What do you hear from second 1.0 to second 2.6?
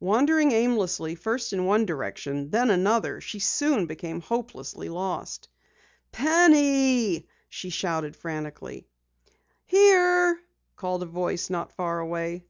first in one direction,